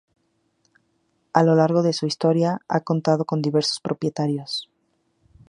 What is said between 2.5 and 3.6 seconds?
ha contado con